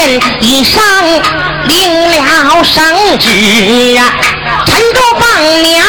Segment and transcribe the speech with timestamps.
[0.00, 0.82] 殿以上
[1.66, 2.82] 领了圣
[3.18, 4.12] 旨啊，
[4.66, 5.84] 陈州放娘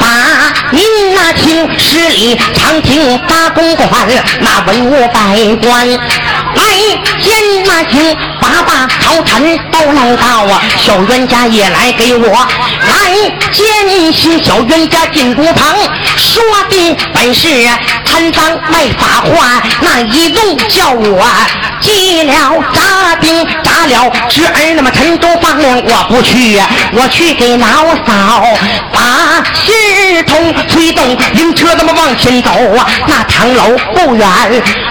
[0.00, 0.82] 把您
[1.14, 3.88] 那听十里长亭大公馆
[4.40, 6.64] 那文武百官来
[7.20, 7.34] 见
[7.66, 15.74] 那亲爸爸朝臣都来到啊，小冤家也来给我来见新小冤家进屋旁，
[16.16, 17.48] 说的本是
[18.04, 21.26] 贪赃卖法话，那一路叫我
[21.80, 22.32] 记了
[22.72, 26.60] 扎兵扎了侄儿，那么陈州放粮我不去，
[26.92, 27.66] 我去给老
[28.06, 28.44] 嫂
[28.92, 34.28] 把信通推动灵车那么往前走啊，那唐楼不远，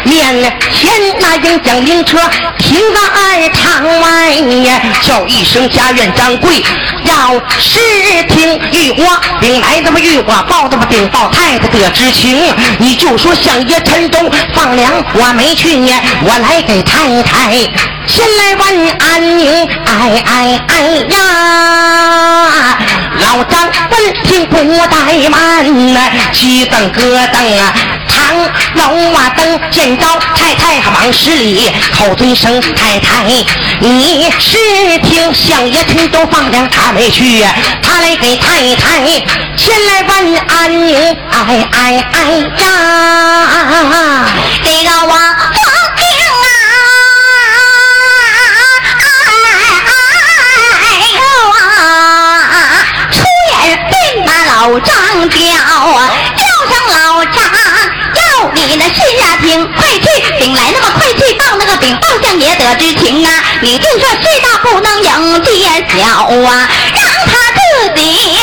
[0.03, 2.19] 面前那应将灵车
[2.57, 4.33] 停在堂外
[4.65, 6.63] 呀，叫一声家院掌柜，
[7.05, 12.37] 要是听玉花禀来那么玉花报那么禀报太太得知情，
[12.79, 15.91] 你就说相爷陈东放粮我没去呢，
[16.23, 17.51] 我来给太太
[18.05, 22.77] 先来问安宁，哎哎哎呀，
[23.19, 25.99] 老张问听不怠慢呐，
[26.31, 27.01] 鸡蹬咯
[27.33, 27.73] 噔啊。
[28.33, 33.23] 堂楼啊灯见着太太往十里，口尊声太太，
[33.79, 34.57] 你是
[35.03, 37.45] 听相爷听都放粮他没去，
[37.81, 39.03] 他来给太太
[39.55, 40.97] 前来问安宁，
[41.29, 42.23] 哎哎哎
[42.57, 44.25] 呀，
[44.63, 45.13] 这个我
[45.53, 45.59] 不
[45.95, 46.03] 听
[46.43, 46.49] 啊！
[50.81, 50.81] 哎
[51.13, 51.19] 呦
[51.59, 51.61] 啊！
[53.11, 53.15] 出
[53.51, 53.93] 言便
[54.25, 54.89] 把老张
[55.29, 56.09] 叫啊，
[58.65, 60.07] 你那是呀听，快去
[60.39, 63.43] 禀来，那么快去报那个禀报相爷得知情啊！
[63.61, 65.51] 你就说事大不能迎接
[65.89, 68.39] 小啊，让他自己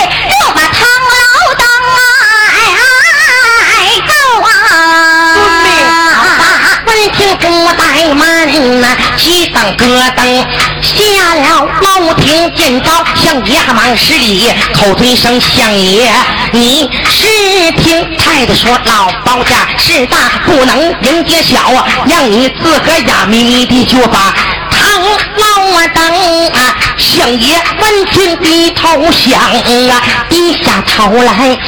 [7.41, 10.46] 不怠慢呐，鸡蹬咯噔
[10.83, 16.11] 下了楼亭，见着相爷还忙施礼，口尊声相爷，
[16.52, 24.34] 你是听太太说老包家事大不能迎接小啊，让你自个儿呀咪咪的就把
[24.70, 31.58] 堂老啊等啊，相爷闻听低头想啊，低下头来。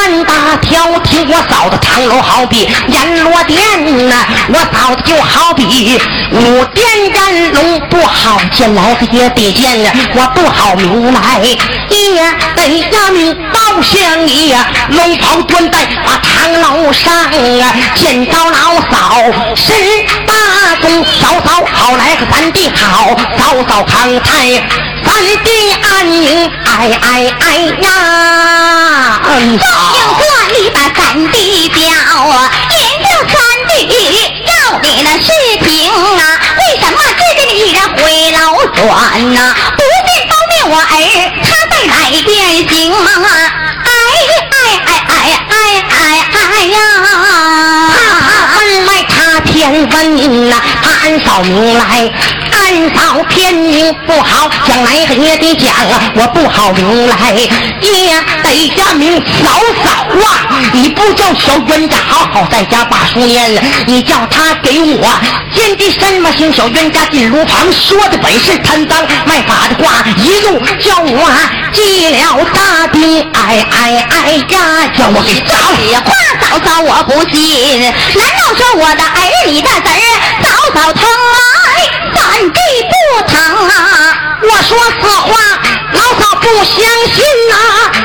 [0.00, 6.00] 三大条，听，我嫂子唐楼好比阎罗殿呐、我嫂子就好比
[6.32, 11.54] 五殿阎龙，不好见来个也得见呀，我不好明来也
[11.86, 12.34] 得呀
[13.12, 14.56] 明包相爷，
[14.88, 17.12] 龙袍端带把唐楼上
[17.60, 19.22] 啊，见到老嫂
[19.54, 19.74] 十
[20.26, 20.32] 八
[20.80, 24.62] 公，嫂嫂好来个咱弟好，嫂嫂康泰。
[25.04, 25.48] 三弟
[25.82, 27.44] 安宁，哎哎哎
[27.82, 29.20] 呀！
[29.24, 29.60] 嗯应哥，
[30.58, 31.00] 你把三
[31.32, 31.78] 弟叫
[32.28, 33.34] 啊，引着三
[33.68, 33.70] 弟
[34.46, 34.50] 要
[34.80, 35.28] 你那事
[35.64, 36.22] 情啊，
[36.58, 37.98] 为什么只给你一人回
[38.32, 38.42] 老
[38.74, 38.78] 转
[39.34, 40.84] 呐、不见包命我儿，
[41.42, 42.28] 他在哪边
[42.68, 43.08] 行吗？
[43.84, 43.88] 哎
[44.50, 45.10] 哎哎哎
[45.48, 45.52] 哎
[45.88, 45.94] 哎
[46.32, 46.76] 哎呀！
[47.92, 47.94] 他
[48.56, 49.50] 问来他偏
[49.88, 50.52] 问呐，
[50.82, 51.82] 他按扫明来，
[52.70, 58.14] 按扫偏明不好，将来也得讲啊，我不好明来，也
[58.44, 59.90] 得家明嫂嫂
[60.24, 65.04] 啊，你不叫小冤家好好在家把书念了，你叫他给我
[65.52, 71.28] 见的什么姓小冤家进炉旁，说的本是贪赃卖法的话，一路叫我
[71.72, 75.76] 记了大兵，哎哎哎呀，叫我给炸了。
[75.90, 80.00] 这话嫂嫂我不信，难道说我的儿你的子儿
[80.44, 81.49] 嫂嫂疼爱，
[84.68, 85.38] 说此话，
[85.92, 86.74] 老嫂不相
[87.12, 87.54] 信呐、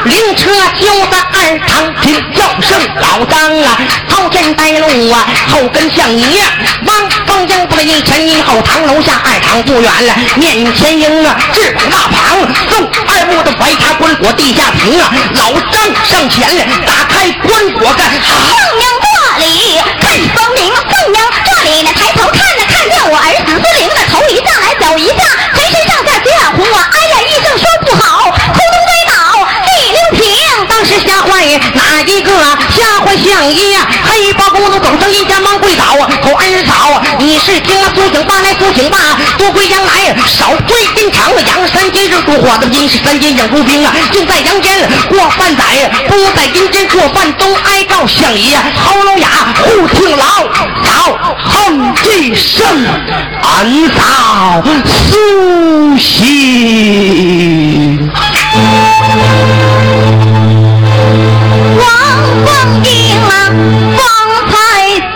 [0.06, 0.50] 灵车
[0.80, 3.78] 就在二堂听叫声老张啊，
[4.10, 6.44] 头前带路啊，后跟相爷，
[6.86, 12.40] 汪凤英不一前一后，堂楼下二堂不远了，面前迎啊，至往那旁，
[12.70, 18.34] 送二木的白茶棺椁地下平啊，老张上前了，打开棺椁干好。
[18.48, 18.84] 凤英
[19.38, 24.15] 这里看风铃，凤英这里呢抬头看了，看见我儿子孙灵的头。
[24.30, 25.14] 一上来走一下，
[25.54, 30.68] 浑身上下血眼红，我哎呀一声说不好，扑通摔倒地溜平。
[30.68, 32.32] 当时吓坏哪一个？
[32.76, 49.28] 吓坏相爷，黑包公子走上一家忙跪倒啊，口恩嫂，你是听苏醒吧来苏醒吧，多归阳来，少归阴长啊，阳三金日过火的阴是三间养如冰啊，就在阳间过半载，不在阴间过半冬哀告相爷，侯老雅
[49.62, 50.24] 护听老
[50.84, 50.90] 早
[51.38, 52.66] 哼一声，
[53.44, 56.14] 俺嫂苏醒。
[61.78, 61.84] 王
[62.46, 62.48] 凤
[62.84, 62.90] 英
[63.22, 63.30] 啊，
[63.98, 64.02] 方
[64.50, 64.54] 才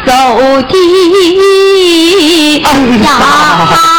[0.06, 0.12] 走
[0.64, 0.74] 的
[2.64, 2.66] 哎
[2.98, 3.06] 呀
[3.72, 3.99] 呀。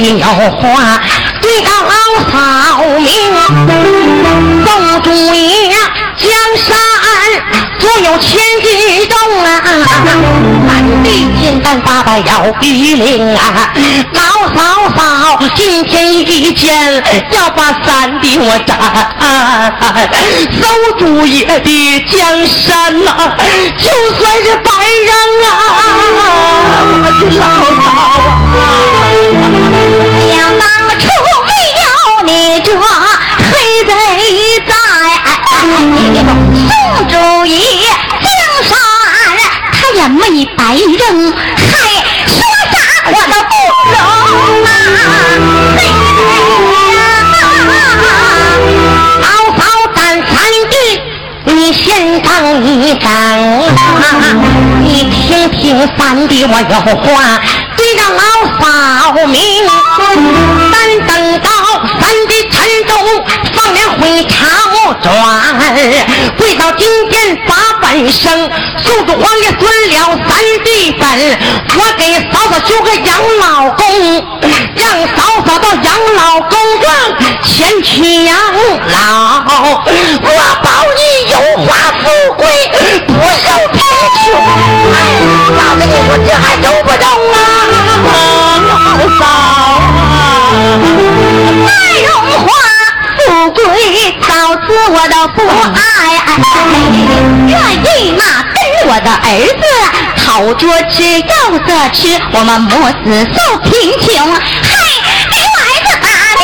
[0.00, 0.98] 三弟有话
[1.42, 1.92] 对到老
[2.32, 2.38] 嫂
[3.00, 3.06] 明，
[4.64, 5.68] 宋主爷
[6.16, 6.66] 江山
[7.78, 9.60] 左有千斤重啊，
[10.66, 13.70] 三弟简单八百要比令啊，
[14.14, 18.78] 老嫂嫂今天一见要把三弟我斩，
[20.62, 20.66] 邹
[20.98, 23.36] 主爷的江山呐、
[23.76, 24.70] 就算是白
[25.04, 25.12] 扔
[25.44, 25.52] 啊，
[26.88, 27.44] 我的老
[27.82, 28.39] 嫂啊。
[29.50, 30.64] 想当
[30.98, 31.02] 初
[31.46, 31.50] 没
[31.82, 31.86] 有
[32.24, 32.30] 你
[32.60, 32.66] 这
[33.50, 33.52] 黑
[33.84, 33.90] 贼
[34.66, 34.72] 在，
[36.68, 36.70] 宋
[37.08, 37.12] 主
[37.46, 37.52] 爷
[38.20, 38.28] 江
[38.62, 38.70] 山
[39.72, 40.22] 他也没
[40.56, 41.68] 白扔，还
[42.26, 42.30] 说
[42.70, 42.74] 啥
[43.06, 43.52] 我都不
[43.90, 43.96] 容
[44.64, 44.68] 啊！
[45.76, 45.78] 黑
[46.16, 46.18] 贼
[46.94, 46.98] 呀！
[49.20, 49.26] 老
[49.56, 49.60] 嫂
[49.94, 50.32] 赶三
[50.70, 50.72] 弟，
[51.44, 52.28] 你先等
[52.64, 53.08] 一等，
[54.84, 55.58] 你听听
[55.98, 57.40] 三弟我有话
[57.76, 59.40] 对着老嫂明，
[60.70, 61.48] 但等到
[61.98, 62.92] 三弟陈中
[63.54, 64.32] 放粮回朝
[65.02, 65.10] 转，
[66.36, 68.50] 跪到金殿把本生，
[68.82, 71.02] 宿主皇爷尊了三弟本，
[71.76, 73.08] 我给嫂嫂修个养
[73.40, 73.84] 老宫，
[74.76, 74.86] 让
[75.16, 76.50] 嫂嫂到养老宫
[76.80, 76.88] 中
[77.42, 78.36] 前去养
[78.92, 79.42] 老，
[80.22, 80.28] 我
[80.62, 81.00] 保你
[81.32, 81.68] 有华
[82.02, 82.46] 富贵，
[83.06, 83.80] 不受贫
[84.14, 84.28] 穷。
[84.92, 84.96] 哎，
[85.56, 87.59] 老子你说这还中不中啊？
[89.00, 90.12] 嫂嫂啊！
[91.66, 91.68] 再
[92.02, 92.48] 荣华
[93.16, 93.20] 富
[93.52, 93.60] 贵，
[94.20, 95.78] 嫂子我都不爱，
[97.46, 97.52] 愿
[97.84, 98.22] 意嘛
[98.54, 98.56] 跟
[98.88, 99.62] 我的儿子
[100.16, 101.98] 讨着吃要着吃，
[102.32, 102.70] 我们母
[103.04, 104.70] 子受贫穷，嗨，
[105.30, 106.42] 给我儿子打的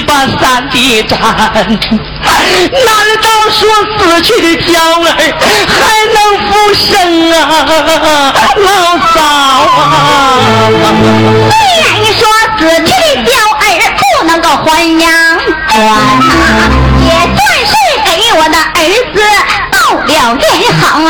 [0.00, 1.28] 你把三弟斩，难
[3.20, 3.60] 道说
[3.98, 5.04] 死去的娇儿
[5.68, 5.78] 还
[6.14, 6.16] 能
[6.48, 6.88] 复生
[7.30, 7.36] 啊？
[8.56, 8.66] 老
[9.12, 9.20] 嫂
[9.68, 9.84] 啊！
[11.50, 11.52] 虽
[11.84, 11.84] 然
[12.16, 12.18] 说
[12.56, 13.62] 死去的娇儿
[13.98, 14.64] 不能够还
[14.98, 15.04] 阳
[15.68, 15.76] 转，
[17.04, 17.70] 也算是
[18.06, 18.80] 给我的儿
[19.12, 19.20] 子
[19.70, 20.08] 报了
[20.40, 20.48] 冤
[20.80, 21.08] 好啊！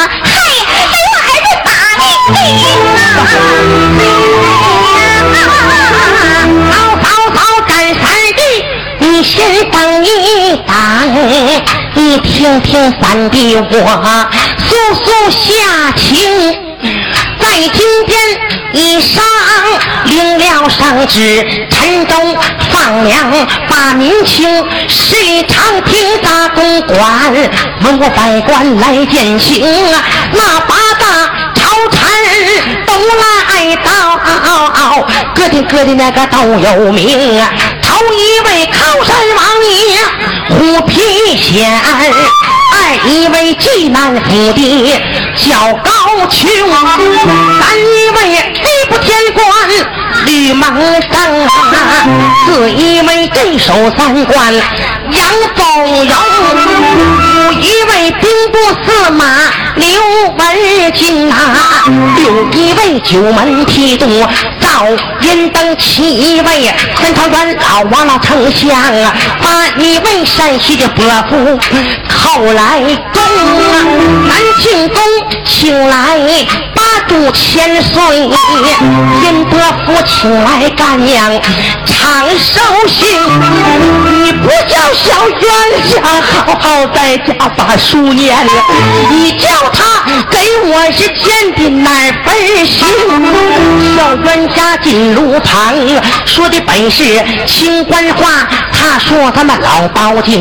[11.94, 14.28] 你听听三弟我
[14.68, 16.56] 速速下情。
[17.40, 18.18] 在今天
[18.72, 19.22] 以上
[20.04, 22.14] 领了圣旨，陈州
[22.70, 23.30] 放粮
[23.68, 27.32] 把民情，十里长亭大公馆，
[27.82, 29.66] 文武百官来践行，
[30.32, 31.06] 那八大
[31.54, 32.00] 朝臣
[32.86, 34.16] 都来到，
[35.34, 37.42] 个的个的那个都有名。
[38.00, 40.00] 有一位靠山王爷
[40.48, 44.98] 虎皮县，二一位济南府的
[45.36, 45.90] 叫高
[46.28, 46.46] 俅，
[47.60, 48.18] 三一位
[48.54, 49.44] 地不天官
[50.24, 50.64] 吕蒙
[51.02, 51.48] 生，
[52.46, 56.16] 四一位镇守三关杨凤荣，
[57.48, 59.24] 五一位兵部司马
[59.76, 59.86] 刘
[60.38, 61.36] 文静啊，
[62.16, 64.06] 六一位九门提督
[64.80, 64.86] 赵
[65.20, 68.70] 云等七位，三朝元老王老丞相
[69.02, 71.58] 啊，把你为山西的伯父
[72.08, 72.80] 后来
[73.12, 73.84] 公啊，
[74.26, 74.98] 南庆宫
[75.44, 76.18] 请来
[76.74, 78.30] 八度千岁，
[79.30, 81.40] 因伯父请来干娘
[81.86, 83.06] 长寿星，
[84.04, 85.42] 你不叫小冤
[85.88, 88.52] 家好好在家把书念了，
[89.10, 91.90] 你叫他给我是见的哪
[92.24, 92.88] 份心？
[93.96, 95.74] 小冤家进炉旁
[96.26, 97.04] 说的本是
[97.46, 98.48] 清官话，
[98.80, 100.32] 他说咱们老包家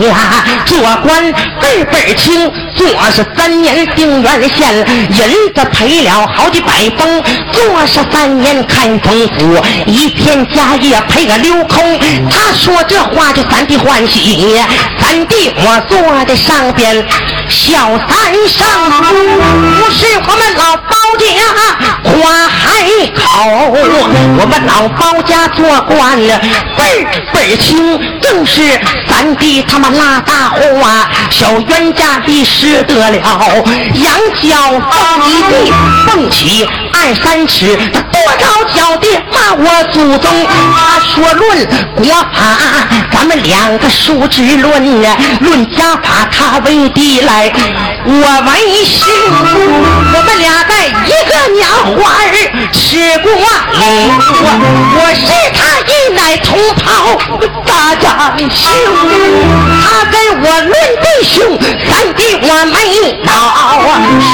[0.65, 4.73] 做官辈辈清，做是三年定远县，
[5.09, 7.21] 银子赔了好几百封，
[7.51, 11.99] 做是三年看风府，一天家业赔个溜空。
[12.29, 14.57] 他说这话就三弟欢喜，
[14.97, 17.05] 三弟我坐在上边
[17.49, 17.75] 小
[18.07, 21.27] 三上，不是我们老包家
[22.03, 22.83] 花海
[23.15, 26.17] 口，我们老包家做官
[26.77, 28.61] 辈辈清，正是
[29.07, 33.17] 咱弟他们拉大户啊，小冤家的失得了，
[33.93, 35.73] 羊角放一地，
[36.07, 37.77] 蹦起二三尺，
[38.25, 42.57] 他多高脚的骂我祖宗，他说论国法，
[43.13, 47.51] 咱们两个叔侄论呀，论家法他为弟来，
[48.05, 49.07] 我为兄，
[50.13, 52.25] 我们俩在一个娘花儿
[52.71, 53.87] 吃过领，
[54.95, 55.21] 我是
[55.53, 57.17] 他一奶同袍
[57.65, 58.69] 大长兄，
[59.83, 61.37] 他跟我论弟兄，
[61.87, 62.77] 三弟我没
[63.23, 63.29] 脑，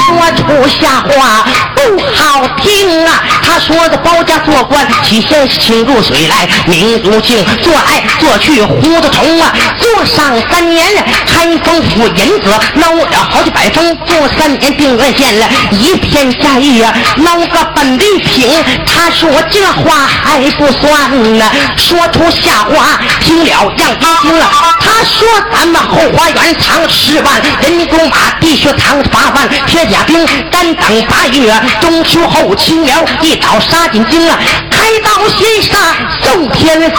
[0.06, 1.44] 说出瞎话
[1.74, 1.80] 不
[2.14, 3.22] 好听啊。
[3.42, 9.52] 他说的包家做官，起先是请入水来，名如镜，做来做去糊涂虫啊。
[9.78, 10.86] 做上三年
[11.26, 16.82] 开封府银子捞了好几百封，做三年定远县了，一片家业
[17.18, 18.48] 捞个本地平。
[18.84, 21.44] 他说这话还不算呢，
[21.76, 24.50] 说出瞎话，听了让他听了。
[24.80, 34.38] 他说咱们后花园藏十万人工马，地穴藏八万铁甲兵，干等八月中秋后清凉一早杀进京了，
[34.86, 36.96] 开刀先杀宋天子，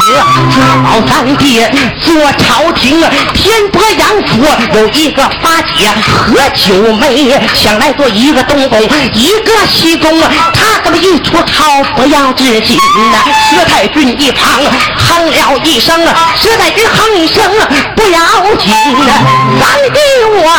[0.54, 1.71] 抓宝三爹
[2.04, 3.00] 做朝廷，
[3.34, 4.45] 天波杨府
[4.78, 8.78] 有一个八姐何九妹，想来做一个东宫，
[9.13, 10.19] 一个西宫，
[10.54, 13.23] 他这么一出操不要至今呐，
[13.54, 14.60] 佘太君一旁
[14.97, 17.41] 哼了一声啊，佘太君哼一声，
[17.95, 18.19] 不要
[18.58, 18.69] 紧
[19.06, 19.13] 呐，
[19.62, 20.00] 三弟
[20.36, 20.52] 我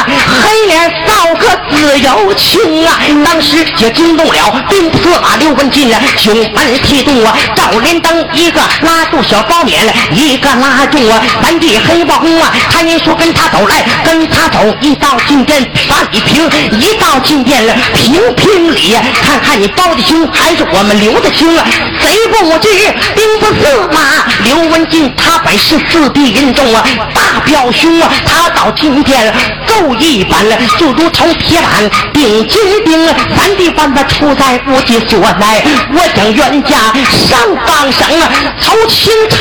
[0.43, 9.77] 黑脸扫个自由情啊，当时也惊动了兵司马刘文进啊，九门提督啊，赵连登一个拉住小包勉，
[10.13, 16.49] 一个拉住啊三弟黑豹公啊，他人说跟他走来，跟他走，一到进殿把礼平，
[16.81, 21.65] 一到进殿了评评理，看看你包的清还是我们刘的清啊？
[22.01, 22.69] 谁不知
[23.15, 24.01] 兵不司马
[24.45, 29.33] 刘文进他本是四弟人中啊大表兄啊，他到今天
[29.67, 31.71] 够一般了，就如同铁板
[32.13, 36.77] 顶金钉，三弟把他出在无计所奈，我将冤家
[37.11, 39.39] 上榜上啊，从清晨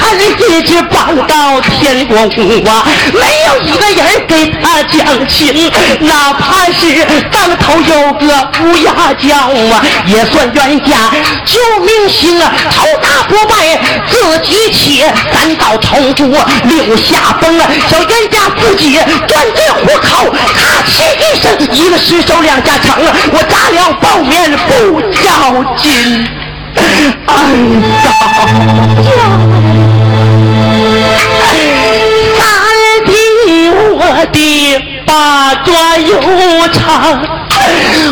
[0.49, 8.25] 一直绑到天光啊，没有一个人给他讲情，哪怕是当头有个
[8.63, 9.35] 乌鸦叫
[9.75, 11.11] 啊，也算冤家
[11.45, 16.25] 救命星啊，头大不败自己起，三道重铸
[16.63, 26.27] 六下崩啊，小冤家自己钻进虎口，咔哧一声，一个失手两家成啊，我炸了包面不要紧，
[26.77, 27.31] 哎
[28.03, 28.07] 呀，
[32.37, 32.39] 三
[33.05, 33.09] 弟
[33.69, 34.37] 我的
[35.05, 35.09] 八
[35.55, 36.11] 爪又
[36.73, 36.81] 长，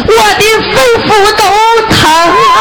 [0.08, 0.76] 我的肺
[1.06, 1.42] 腑都
[1.90, 2.54] 疼啊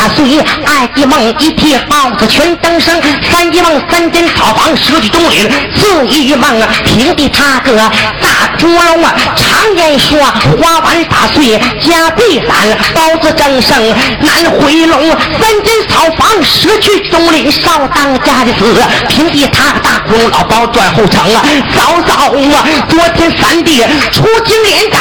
[0.00, 0.24] 打碎，
[0.64, 2.98] 二一梦一屉包子全登升，
[3.30, 12.56] 三一梦三间草房蛇去东岭，四一梦平地踏个大窟窿啊，常言说花完打碎家必散，
[12.94, 21.44] 包子争胜难回笼，三间草房蛇去东岭少当家的死，平地踏个大窟窿老包转后城啊，
[21.76, 24.98] 早早啊，昨天三弟出京连斩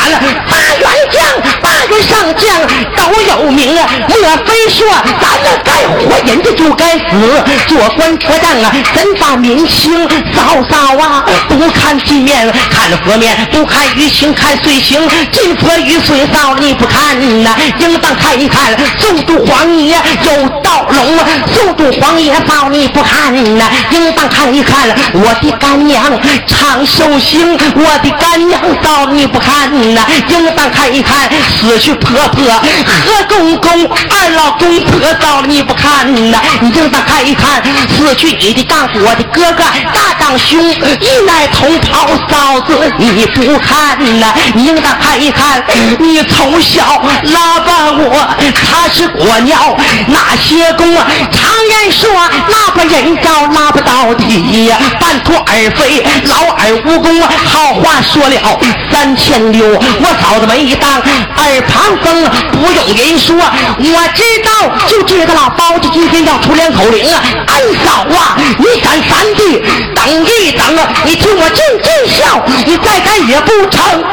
[0.50, 1.22] 八员将
[1.62, 4.88] 八月上将都有名啊，莫非说
[5.22, 7.43] 咱们该活人家就该死？
[7.67, 11.26] 做官做账啊，真把民心扫扫啊！
[11.48, 15.00] 不看地面，看佛面；不看鱼情，看水情。
[15.32, 18.76] 金佛玉水扫你不看呐，应当看一看。
[19.00, 19.95] 速度皇爷
[20.26, 21.17] 有道龙，
[21.54, 24.89] 速度皇爷扫你不看呐，应当看一看。
[25.13, 26.04] 我的干娘
[26.48, 31.30] 长寿星，我的干娘扫你不看呐，应当看一你看。
[31.62, 33.72] 死去婆婆和公公，
[34.10, 37.62] 二老公婆扫你不看呐，你应当看一看。
[37.96, 45.64] 死去你的丈夫，我的哥哥大长兄，一奶同袍嫂子你不看呐，你应当看一看。
[46.00, 57.22] 你从小拉把我，他是国鸟，哪些公啊，常言说拉不人高，拉不到底呀，半途而废，老二无功。
[57.22, 58.60] 好话说了
[58.92, 64.49] 三千六，我嫂子没当耳旁风，不用人说，我知道
[64.88, 65.49] 就知道了。
[65.58, 67.54] 包子今天要出两口灵啊，二
[67.86, 69.62] 嫂啊，你敢三弟
[69.95, 74.04] 等一等啊，你听我尽尽孝，你再敢也不成。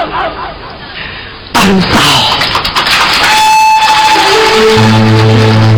[1.54, 1.60] 二
[1.92, 1.94] 嫂。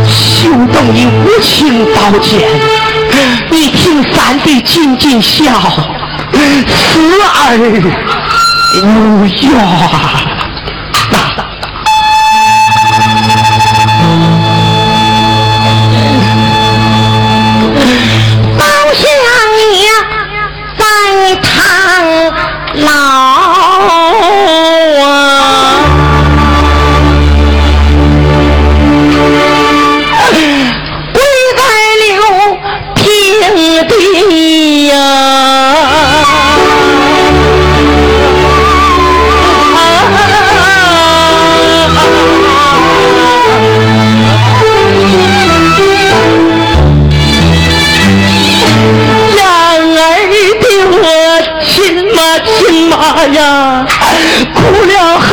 [0.06, 2.48] 休动你无情刀剑，
[3.50, 5.42] 你听三弟尽尽孝，
[6.32, 6.38] 死
[7.34, 7.58] 而
[8.82, 9.44] 无怨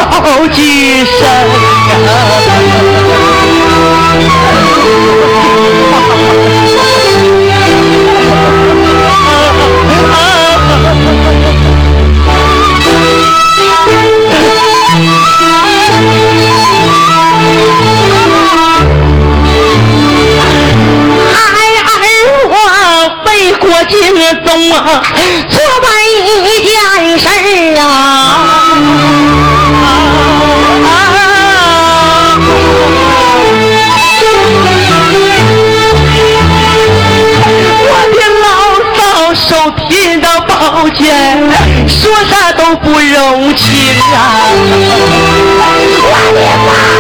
[0.06, 1.06] 怨。
[24.44, 24.52] 走
[27.80, 28.15] 啊！
[42.06, 44.46] 说啥都不容情啊。
[46.08, 46.95] 我的妈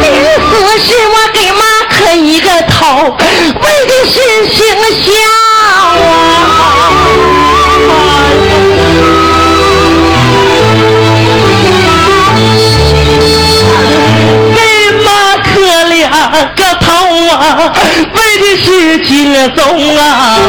[0.00, 0.04] 临
[0.38, 4.69] 死时我给妈磕一个头，为的是……
[18.56, 20.40] 是轻松啊。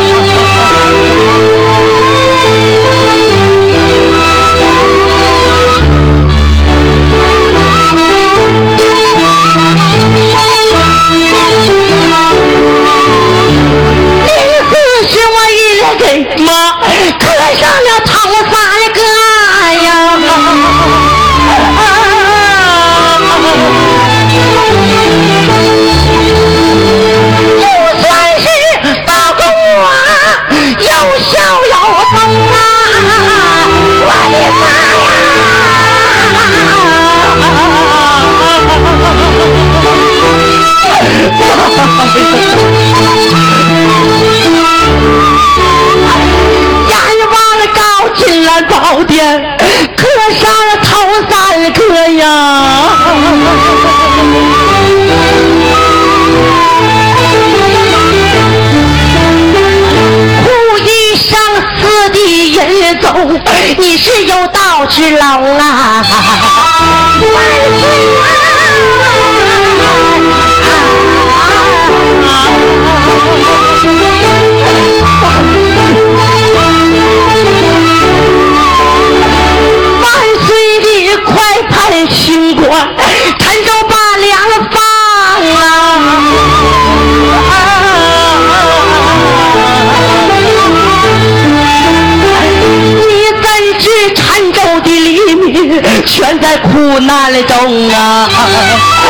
[97.62, 99.01] 动啊。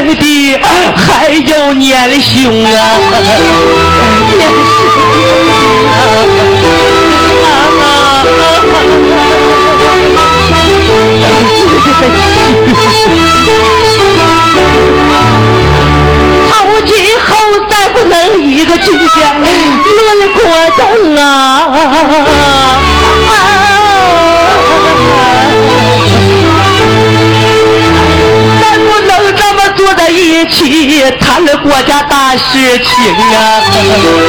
[0.00, 0.58] 的，
[0.96, 3.83] 还有年兄啊。
[33.86, 34.23] Thank you.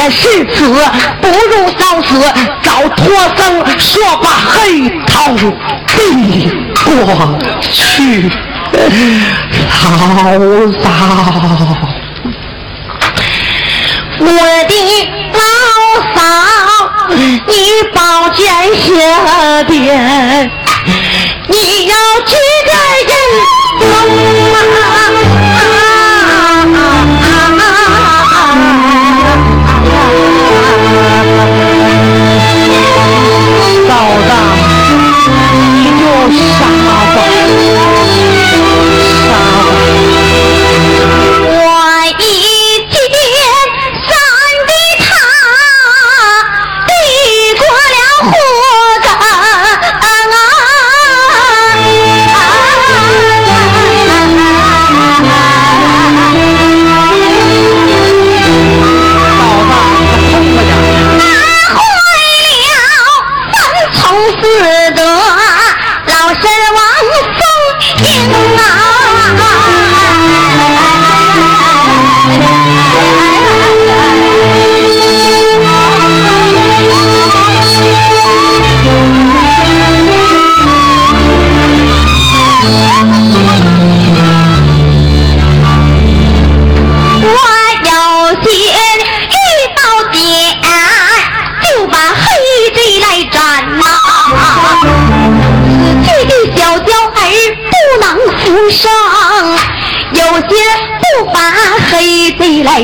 [0.00, 0.64] 也是死，
[1.20, 2.18] 不如早死；
[2.62, 3.04] 早脱
[3.36, 3.44] 生，
[3.78, 5.36] 说把黑头
[5.86, 6.88] 递过
[7.60, 8.30] 去，
[8.98, 9.90] 老
[10.82, 10.86] 早
[14.18, 14.24] 我
[14.68, 14.89] 的。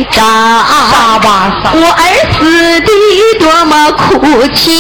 [0.04, 2.02] 在沙瓦，我儿
[2.38, 2.88] 死的
[3.38, 4.70] 多么哭泣！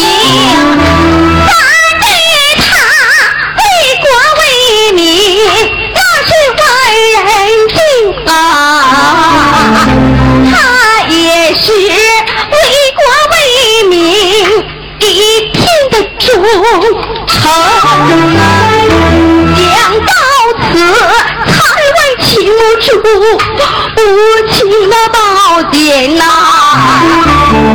[22.80, 27.65] 出无情的宝剑呐！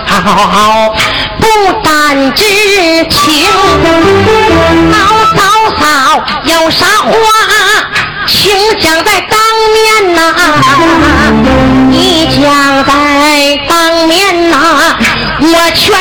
[0.06, 0.94] 好,好
[1.38, 1.44] 不
[1.82, 2.42] 担之
[3.08, 3.46] 情，
[4.90, 4.96] 老
[5.36, 5.38] 嫂
[5.78, 5.84] 嫂
[6.44, 7.12] 有啥话，
[8.26, 9.38] 请讲在当
[9.74, 10.20] 面呐、
[11.88, 13.72] 你讲在当
[14.06, 14.56] 面呐、
[15.40, 15.94] 我劝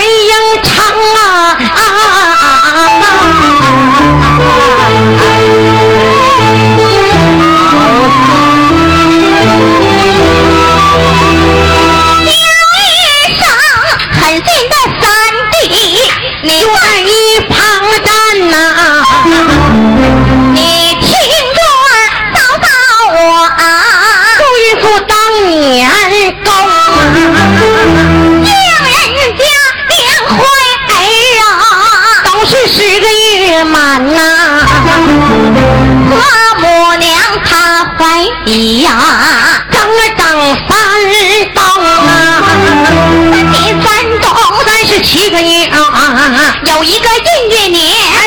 [47.40, 47.80] 一月年，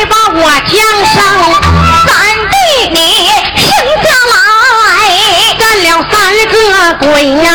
[0.08, 0.72] 把我降
[1.12, 1.14] 生，
[2.06, 2.10] 三
[2.48, 2.54] 弟
[2.90, 2.96] 你
[3.60, 3.68] 生
[4.02, 4.34] 下来，
[5.58, 6.12] 干了三
[6.48, 6.54] 个
[7.06, 7.06] 鬼
[7.44, 7.46] 呀、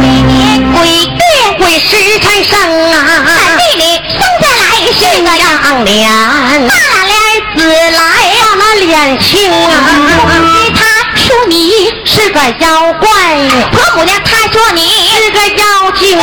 [0.00, 0.32] 每年
[0.72, 1.20] 鬼月
[1.58, 1.90] 鬼时
[2.20, 2.50] 才生
[2.92, 5.44] 啊三，弟你生下来是个样
[5.84, 6.00] 脸，
[6.66, 6.72] 大
[7.04, 7.12] 脸
[7.54, 8.00] 子来
[8.40, 9.70] 要那脸青啊，
[10.74, 10.80] 他
[11.14, 11.54] 说你
[12.06, 13.06] 是个妖怪，
[13.70, 16.18] 婆母娘，她说你是个妖精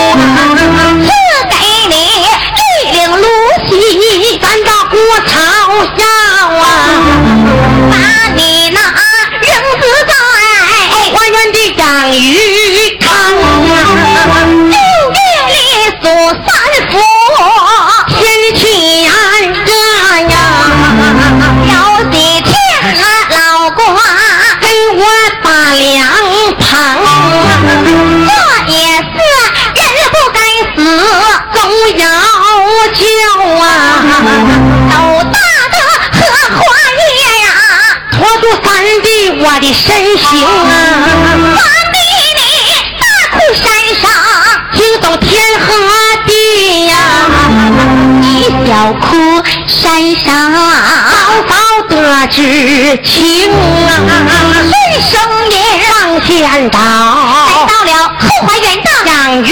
[39.42, 40.72] 我的身形啊，
[41.56, 41.64] 三
[41.94, 41.98] 弟
[42.36, 42.42] 你
[43.00, 43.64] 大哭山
[44.02, 44.04] 上。
[44.74, 45.30] 惊动天
[45.60, 45.66] 和
[46.26, 46.32] 地
[46.88, 46.94] 呀，
[48.22, 48.26] 你
[48.68, 49.08] 小哭
[49.68, 50.28] 山上，
[51.10, 51.16] 早
[51.48, 51.54] 早
[51.88, 52.38] 得知
[53.04, 53.90] 情啊，
[54.62, 54.72] 顺
[55.02, 55.12] 生
[55.52, 55.90] 也上
[56.26, 56.28] 仙
[56.64, 56.70] 来。
[56.72, 59.12] 到了后花园的养
[59.42, 59.48] 鱼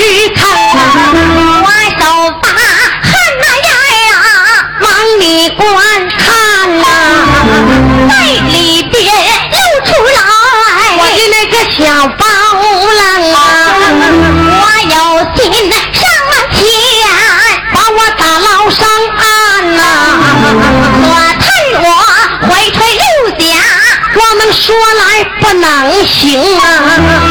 [26.08, 26.64] 行啊，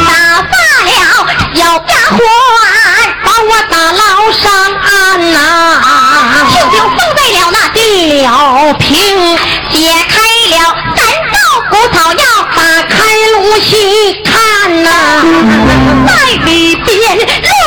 [0.07, 0.11] 打
[0.43, 0.51] 发
[0.85, 0.87] 了
[1.53, 2.19] 小丫鬟，
[3.23, 4.01] 把我打捞
[4.31, 4.41] 上
[4.81, 4.87] 岸
[5.33, 5.35] 呐、
[6.51, 7.77] 就就放在了那地
[8.21, 8.25] 了
[8.75, 8.93] 平，
[9.71, 9.75] 解
[10.07, 10.15] 开
[10.51, 10.55] 了
[10.95, 10.97] 三
[11.31, 11.35] 道
[11.69, 12.23] 骨草药，
[12.55, 12.95] 打开
[13.33, 13.69] 炉细
[14.23, 14.31] 看
[14.83, 14.89] 呐、
[16.07, 16.09] 在
[16.45, 17.25] 里边露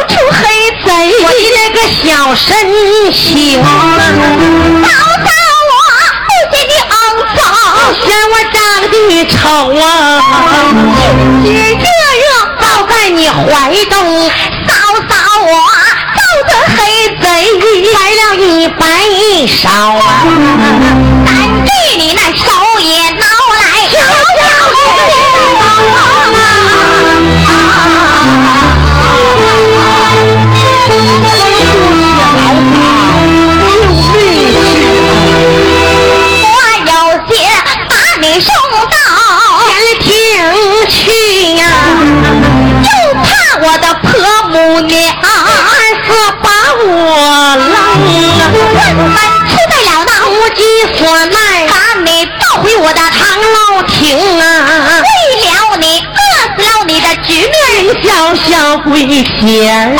[0.09, 0.41] 出黑
[0.85, 0.89] 贼。
[1.23, 2.49] 我的那个小身
[3.13, 3.67] 形啊。
[4.83, 4.89] 嫂
[5.25, 5.29] 嫂，
[5.69, 5.73] 我
[6.27, 6.93] 不嫌你肮
[7.37, 7.39] 脏，
[8.01, 8.59] 嫌我长
[8.91, 9.39] 得丑
[9.77, 9.85] 啊！
[13.33, 13.95] 怀中，
[14.66, 14.74] 嫂
[15.09, 15.14] 嫂，
[15.47, 15.49] 我
[16.16, 16.78] 揍得黑
[17.16, 17.24] 贼，
[17.93, 18.81] 来了一百
[19.47, 20.03] 勺啊！
[58.85, 59.97] 跪前，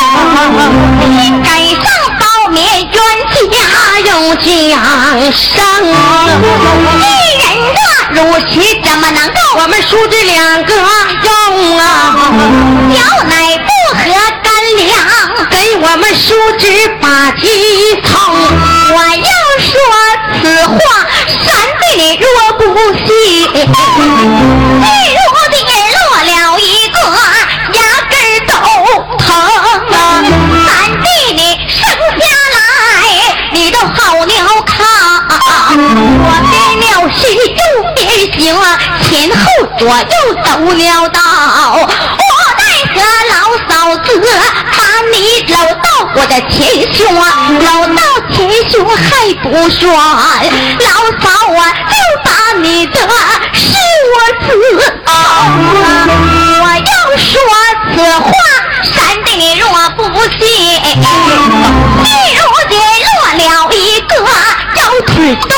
[1.03, 1.85] 应该上
[2.19, 2.95] 报灭冤
[3.51, 3.55] 家
[4.07, 4.47] 用江
[5.33, 5.45] 山。
[6.99, 7.03] 一
[7.39, 7.79] 人的
[8.13, 8.19] 如
[8.49, 8.53] 其
[8.83, 9.37] 怎么能够？
[9.57, 11.83] 我们叔侄两个用啊，
[12.93, 14.01] 小奶不合
[14.43, 14.91] 干粮，
[15.51, 16.29] 给我们叔
[16.59, 16.65] 侄
[17.01, 17.47] 把鸡
[18.03, 18.09] 汤。
[18.93, 19.71] 我要说
[20.41, 20.77] 此话，
[21.27, 21.45] 山
[21.81, 22.27] 对你若
[22.59, 22.61] 不
[22.95, 23.09] 信，
[39.83, 41.19] 我又走了道，
[41.73, 41.81] 我
[42.59, 42.63] 奈
[42.93, 42.95] 何
[43.31, 43.35] 老
[43.67, 43.73] 嫂
[44.05, 44.09] 子
[44.77, 44.79] 把
[45.11, 45.15] 你
[45.49, 46.59] 搂到我的前
[46.93, 47.65] 胸，搂
[47.95, 47.99] 到
[48.31, 48.37] 前
[48.69, 49.01] 胸还
[49.43, 50.87] 不算，老
[51.19, 51.25] 嫂
[51.57, 52.29] 啊就把
[52.59, 52.95] 你的
[53.55, 53.65] 是
[54.13, 54.15] 我
[54.45, 54.49] 子
[55.07, 55.11] 啊！
[56.61, 57.31] 我要说
[57.95, 58.31] 此话，
[58.85, 58.93] 山
[59.25, 59.65] 弟你若
[59.97, 60.39] 不信，
[62.03, 62.07] 你
[62.37, 62.73] 如今
[63.07, 64.13] 落了一个
[64.77, 65.11] 腰腿
[65.49, 65.51] 都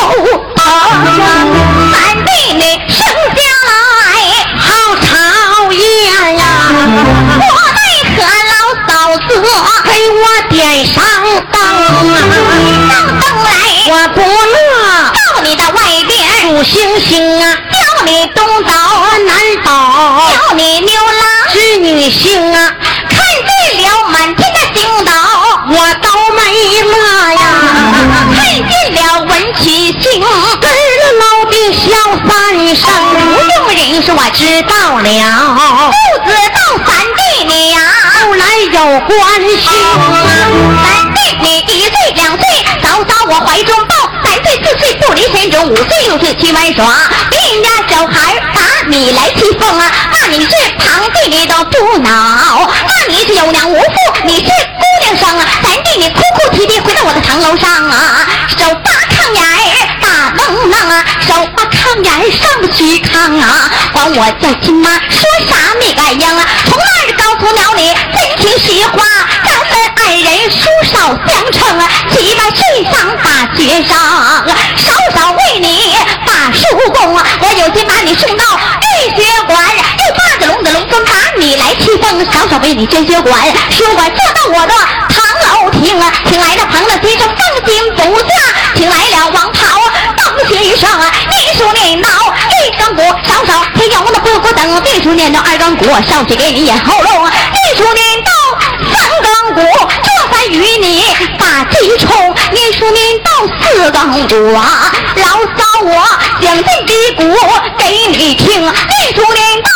[16.64, 18.72] 星星啊，叫你东倒
[19.26, 19.34] 南
[19.64, 22.76] 倒，叫你牛郎，织女星啊，
[23.08, 25.10] 看见了满天的星斗，
[25.68, 26.40] 我都没
[26.84, 26.94] 乐
[27.32, 27.42] 呀！
[28.34, 29.64] 看见了文曲
[30.00, 30.02] 星，
[30.60, 31.80] 跟着老兵小
[32.28, 32.30] 三
[32.76, 32.82] 声，
[33.16, 35.90] 不用人说，我知道了，
[36.24, 36.56] 不知道
[36.86, 37.80] 三弟你呀、
[38.14, 39.10] 后来有关
[39.58, 39.66] 系。
[40.84, 42.44] 三弟你一岁两岁，
[42.82, 43.76] 早早我怀中
[44.78, 46.84] 岁四岁不离身中，五岁六岁去玩耍。
[47.30, 53.86] 别人家小孩打你来欺负啊，骂你是堂弟你都不恼，骂你是有娘无父，
[54.24, 55.46] 你是姑娘生啊。
[55.62, 59.58] 咱弟你哭哭啼啼回到我的堂楼上啊，手扒炕沿儿
[60.00, 66.46] 打蒙蒙啊，手扒炕沿上不去炕啊，管我叫亲妈，说啥没敢应啊。
[66.64, 69.04] 从那儿告诉了你真情实话，
[70.50, 73.96] 书少相称啊，七八岁上大学上，
[74.76, 78.44] 稍稍为你把书供，我有心把你送到
[78.82, 83.40] 御学馆，又把着龙子龙尊把你来启封，稍稍为你捐血馆，
[83.70, 84.74] 书馆坐到我的
[85.08, 88.26] 堂楼厅啊，请来了庞大先生放心不下，
[88.74, 89.80] 请来了王涛
[90.16, 92.08] 邓先生啊，一书念到
[92.50, 98.11] 一钢骨，稍稍还有那不不等，一书念到二钢骨，稍许给你咽喉咙，一书念，
[100.52, 101.02] 与你
[101.38, 106.04] 把鸡冲，念书念到四钢骨啊，老嫂我
[106.42, 107.22] 讲这低鼓
[107.78, 109.70] 给你听，念书念到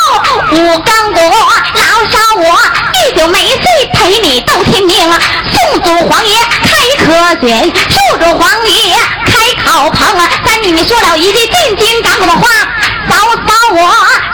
[0.52, 2.44] 五钢骨，老嫂我
[2.92, 5.10] 一宿没睡陪你斗天命，
[5.50, 9.32] 宋祖皇爷开科选，寿主皇爷开
[9.64, 10.18] 考棚。
[10.18, 12.48] 啊，三弟你说了一句进京赶考的话
[13.06, 13.14] 话，嫂
[13.46, 13.76] 嫂我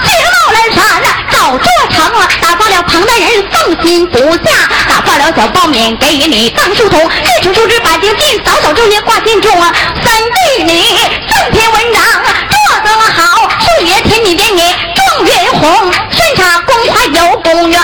[0.04, 0.82] 去冒了山，
[1.30, 10.96] 早做成了，打发了庞大人放心不下，打发了小包勉给你当书童，日出出枝把经进，早早昼夜挂心中啊，三弟你
[11.28, 12.02] 正篇文章
[12.48, 17.80] 做得好，数爷天你点你状元红，山茶宫花有公园，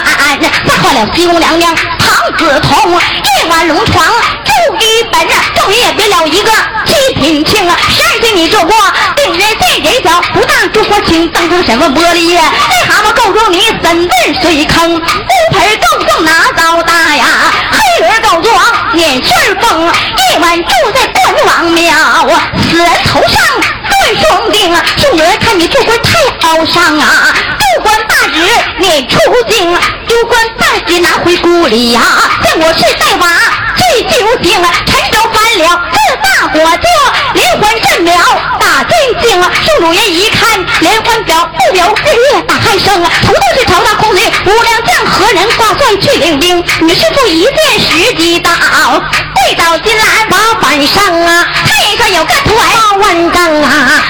[0.67, 4.05] 再换了西宫娘娘庞子彤，夜晚龙床
[4.67, 5.21] 住一本，
[5.55, 6.51] 昼夜别了一个
[6.85, 8.75] 七品庆啊，十二岁你做过，
[9.17, 15.01] 令人见人小，不大烛火请，当成什么玻璃叶，癞蛤蟆够中你怎问水坑，乌
[15.53, 17.27] 盆够重哪遭大呀，
[17.71, 21.95] 黑人够壮眼旋风，一晚住在关王庙，
[22.71, 23.41] 死人头上
[23.89, 27.35] 断双钉啊，众人看你做官太高尚啊，
[27.77, 28.41] 不官大职
[28.79, 32.01] 你出京，丢官大职拿回故里呀、
[32.43, 33.29] 见我是带娃
[33.77, 36.89] 这就行啊，陈州翻了这大火就
[37.35, 38.13] 连环震了
[38.59, 46.65] 打进京啊，宋主任一看连环表不由日夜打鼾声啊，头都是朝大空里五良将何人挂帅去领兵？
[46.81, 48.51] 女师傅一见时机到，
[49.35, 52.55] 跪倒金兰马板上啊，太上有个腿。
[52.91, 54.03] 八万丈啊，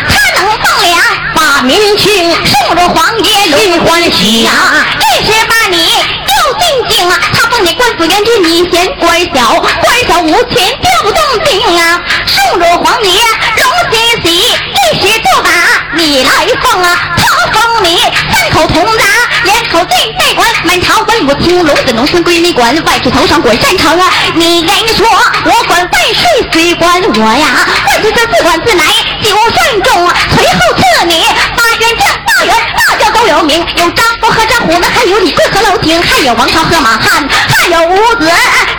[1.59, 4.45] 把民情送入皇爷心欢喜。
[4.45, 4.53] 呀、
[5.01, 5.77] 这时把你
[6.25, 13.11] 调进京啊，他封你官府元职，你嫌官小，官小无钱调动兵啊，送入皇爷
[13.57, 15.51] 荣欣喜，一时就把
[15.97, 17.17] 你来封啊，
[17.53, 17.99] 他封你
[18.31, 19.03] 三口铜铡，
[19.45, 25.07] 两口进带管，满朝文武听龙子农村归你管，外出头上管山城啊，你人说
[25.45, 27.47] 我管万岁谁管我呀，
[27.87, 28.85] 万岁这自管自来
[29.23, 31.25] 九算中，随后赐你
[31.57, 38.31] 八员将大员，那叫都有名，有张飞和张虎，那还有李贵和娄廷，还有王朝和马汉，还有五子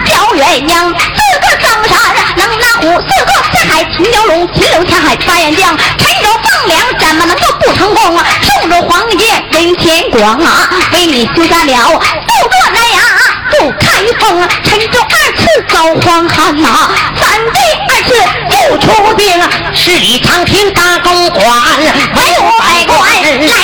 [0.05, 1.99] 焦鸳鸯，四个张山
[2.35, 8.25] 能拿虎，四个四海秦九龙，秦六下海八员将，陈州放粮怎么能够不成功啊？
[8.43, 12.99] 宋州皇爷人前广啊，为你修下了六个南呀
[13.51, 18.13] 不开封，陈州二次遭荒旱呐，三弟二次
[18.69, 19.41] 又出兵，
[19.73, 22.99] 十里长亭大公馆，文武百官
[23.47, 23.55] 来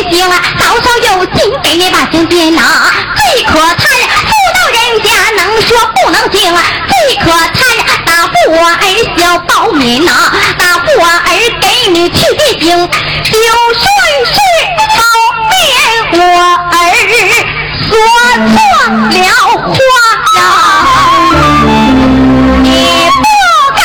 [0.00, 0.28] 进行，
[0.58, 2.62] 早上有信给你把信见呐。
[3.16, 6.52] 最可叹妇道人家能说不能听，
[6.88, 7.54] 最可叹
[8.14, 8.84] 大夫我儿
[9.18, 10.12] 小保敏呐，
[10.56, 13.32] 大夫我儿给你去地兵，就
[13.74, 13.84] 算
[14.24, 14.36] 是
[14.94, 15.02] 保
[15.50, 15.52] 面
[16.12, 16.16] 我
[16.70, 16.72] 儿
[17.82, 17.90] 说错
[19.10, 19.18] 了
[19.58, 19.74] 话
[20.38, 20.40] 呀，
[22.62, 22.66] 你
[23.10, 23.26] 不
[23.74, 23.82] 该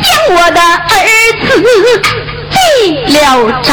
[0.00, 0.94] 将我的儿
[1.42, 1.50] 子
[2.52, 2.56] 记
[3.18, 3.18] 了
[3.64, 3.68] 诈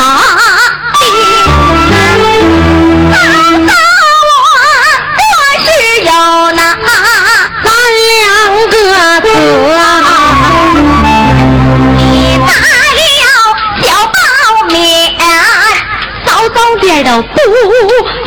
[16.47, 17.27] 早早点都不
[17.67, 17.69] 红。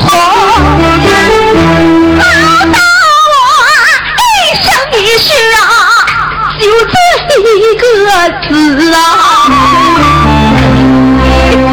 [0.01, 0.13] 告
[2.13, 2.79] 诉
[3.33, 3.43] 我
[4.37, 4.67] 一生
[5.01, 5.59] 一世啊，
[6.59, 6.93] 就这
[7.57, 7.83] 一个
[8.47, 8.53] 字
[8.95, 8.97] 啊。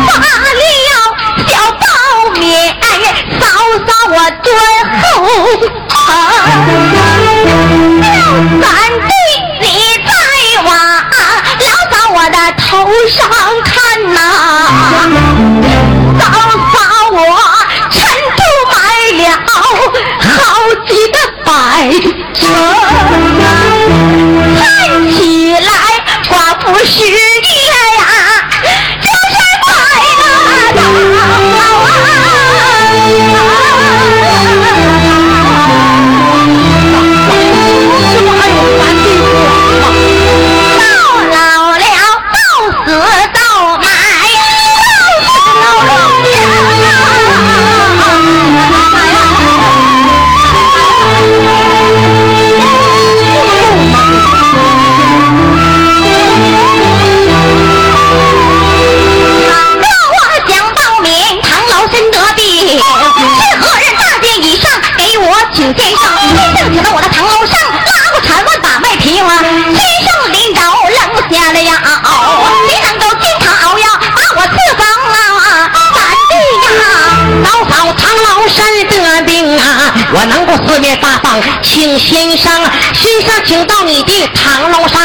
[0.08, 0.10] 发
[0.54, 0.64] 了
[1.48, 1.84] 小包
[2.40, 2.42] 面，
[3.40, 3.44] 扫
[3.86, 4.48] 扫我尊
[5.02, 5.06] 后
[5.90, 5.96] 啊。
[81.78, 82.52] 请先生，
[82.92, 85.00] 先生请到你的堂楼上，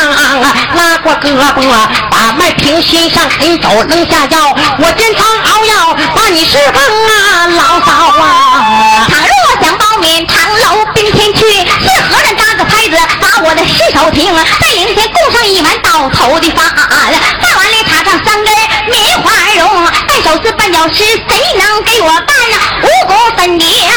[0.74, 1.70] 拉过胳膊
[2.10, 9.06] 把麦平先生领走扔下药，我煎汤熬药把你释放啊，老嫂啊。
[9.06, 14.34] 倘若想包免长楼冰天去，是何人搭个拍子把我的尸首停？
[14.58, 18.50] 在灵前供上一碗倒头的饭，饭碗里插上三根
[18.88, 19.86] 棉花绒，
[20.22, 22.36] 手撕绊脚石，谁能给我办？
[22.82, 23.92] 五谷分野压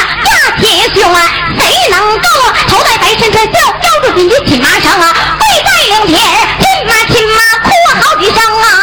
[0.60, 1.22] 铁胸啊，
[1.56, 2.28] 谁能够
[2.68, 5.14] 头戴白衬衫，腰腰住紧的锦麻绳啊？
[5.38, 6.18] 跪在灵前，
[6.60, 7.70] 亲妈亲妈哭
[8.02, 8.75] 好几声啊！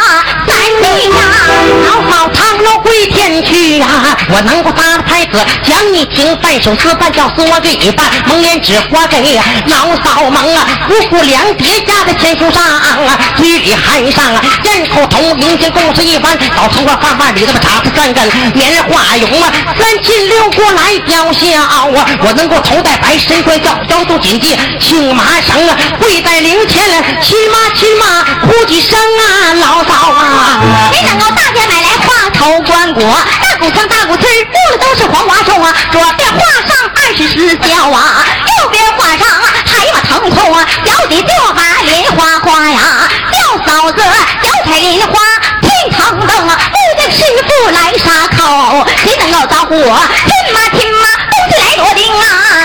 [3.43, 3.87] 去呀、
[4.29, 18.23] 我能够搭拍子将你听，半手撕半脚撕我给你办，蒙脸纸花给老嫂蒙啊，五谷粮叠加在天书上啊，嘴里含上啊，咽口铜，迎接共是一番，老头啊饭碗里头插出三根
[18.53, 21.85] 棉花绒啊，三亲六过来吊孝啊，
[22.19, 26.83] 我能够头戴白身冠轿，腰肚紧系青麻绳啊，跪在灵前
[27.21, 30.61] 亲妈亲妈哭几声啊，老嫂啊。
[30.91, 33.03] 没想到大家买来花头棺椁，
[33.41, 35.73] 大鼓腔大鼓村，住的都是黄花钟啊。
[35.91, 39.27] 左边画上二十四孝啊，右边画上
[39.65, 44.01] 海马腾空啊，脚底就把莲花花呀，叫嫂子
[44.41, 45.19] 脚踩莲花
[45.61, 50.07] 天堂灯啊，不见师傅来杀口，谁能够招呼我？
[50.25, 52.62] 亲妈亲妈，东西来罗丁啊，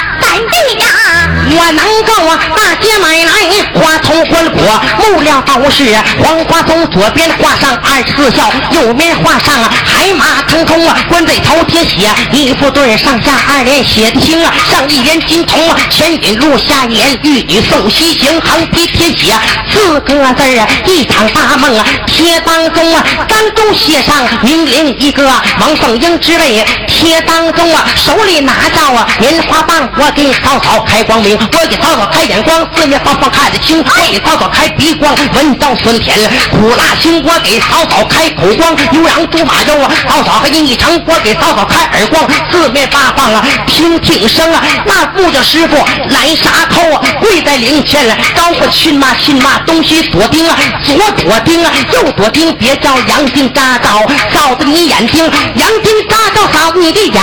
[1.58, 3.32] 我能够啊，大街买来
[3.74, 5.84] 花头棺椁，木料都是
[6.22, 9.52] 黄花松，左边画上二十四孝，右边画上
[9.84, 19.34] 海马腾空啊，棺材头贴写一副对上下二联写的清啊，上一联金铜啊，前引路下一联玉女送西行，横批贴写
[19.72, 25.26] 四个字儿啊，一场大梦啊，贴当中啊，当中写上名伶一个
[25.60, 36.16] 王凤英之类，贴当中啊，手里拿着啊棉花棒，我给你扫扫开光明，我给扫扫开眼光，四面八方看得清，我给嫂嫂开鼻光，闻到酸甜，
[36.50, 45.76] 苦辣心我给嫂嫂开口光，牛羊猪马肉啊，嫂嫂还一成，我给嫂嫂开耳光，四面八方啊，听听声啊，那木匠师傅
[46.10, 55.24] 来杀头啊，跪在灵前，招呼亲妈亲妈，东西锁钉啊，左躲钉啊，右躲钉，别叫杨钉扎到嫂子你眼睛，
[55.54, 57.22] 杨钉扎到嫂子你的眼，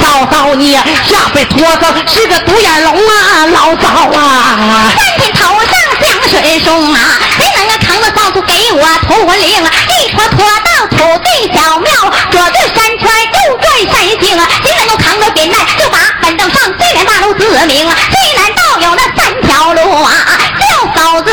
[0.00, 5.70] 嫂嫂你下辈托子是个独眼龙啊，老嫂啊，三天头上
[6.00, 6.98] 香水松啊，
[7.36, 9.62] 谁能够扛着扫帚给我图魂灵？
[9.88, 11.92] 一拖拖到土地小庙，
[12.30, 17.96] 左转山圈，右转山径啊，谁能够扛着扁担，就把板凳上对联大路自明啊。
[18.10, 20.12] 西南道有那三条路啊，
[20.58, 21.32] 叫嫂子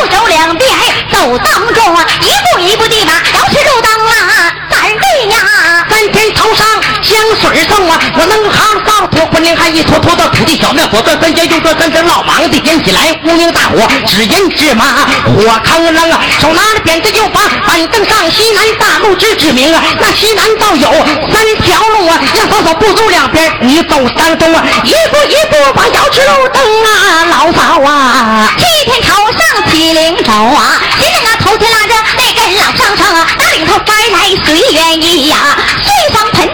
[0.00, 0.70] 不走两边
[1.12, 3.12] 走当中啊，一步一步地把
[8.16, 20.88] 我能扛扫帚魂灵，还一拖拖到土地小庙，左转三间，右转三间，老忙的点起来乌明大火，只因芝麻，火坑扔啊，手拿着扁担又把板凳上西南大路指指明啊，那西南道有
[21.32, 35.36] 三条路啊，让嫂嫂不走两边，你走当中啊，一步一步把摇指路灯啊，老嫂啊，七天头上起灵手啊，谁能啊头前拉着那根老上绳啊，那领头翻来随愿意呀，
[35.82, 36.53] 随方盆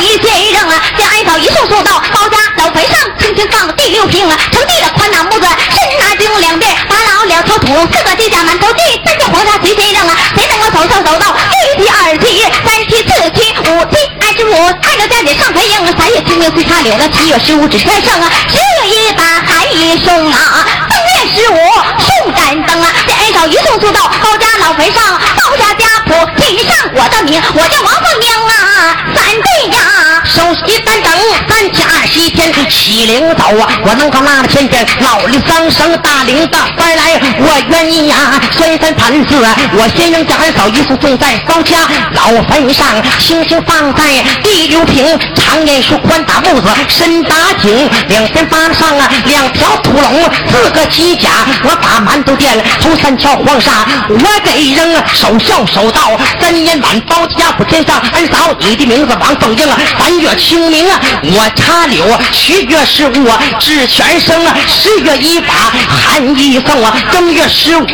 [0.00, 21.56] 子随先扔啊，这挨早一送送到包家老坟上，轻轻放了第六瓶啊，成地的宽大木子，深拿经两遍，把老两条土，四个地下馒头地，三个黄沙随先扔啊，谁能够走上走到一七二七三七四七五七二十五，按照家姐上坟迎，三月清明随插柳了，七月十五指天上啊，十月一把寒衣送啊，正月十五
[21.98, 29.89] 送盏灯啊，这挨早一送送到包家老坟上，包家家谱记上我的名，我叫王凤英啊，三对呀。
[30.32, 31.12] 手一单等，
[31.48, 33.68] 三七二十一天起灵走啊！
[33.84, 38.40] 我能够拉着前边老里桑生大灵的翻来，我愿意呀！
[38.56, 39.34] 宣三盘子，
[39.72, 41.78] 我先扔家儿嫂一束种在包家
[42.12, 42.86] 老坟上，
[43.18, 44.02] 星星放在
[44.42, 51.28] 第六平，长叶树宽大木子深打井，两边扒上啊两条土龙，四个机甲，
[51.64, 65.54] 我把馒头店头三条黄沙，我给扔守孝守道，三年晚包家谱天上，二嫂你的名字王凤英啊，三月清明啊，我插柳；七月十五治全生啊，十月一把
[65.88, 67.86] 寒衣送啊，正月十五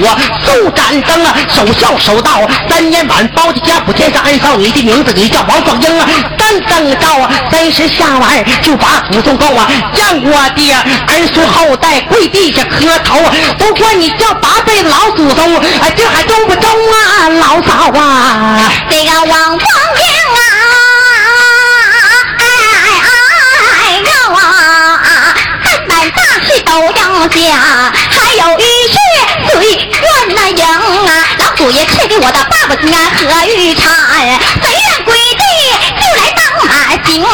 [0.45, 6.07] 送盏灯啊，守孝守道，三年晚包家家谱天上，儿嫂你的名字你叫王凤英啊，
[6.37, 13.18] 刚等到啊三十下晚就把祖宗够啊，见过的儿孙后代跪地下磕头，
[13.59, 18.59] 都管你叫八辈老祖宗，哎，这还中不中啊，老嫂啊？
[18.91, 20.45] 这个王凤英啊，
[24.41, 25.34] 啊，
[25.64, 27.39] 三板大事都要讲，
[28.11, 28.97] 还有一事
[29.51, 33.84] 随愿那赢啊，老祖爷赐给我的爸爸金啊和玉蝉，
[34.62, 35.43] 虽然跪地
[36.01, 36.70] 就来当马
[37.05, 37.28] 行啊，